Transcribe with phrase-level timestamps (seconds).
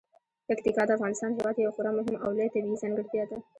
[0.47, 3.37] پکتیکا د افغانستان هیواد یوه خورا مهمه او لویه طبیعي ځانګړتیا ده.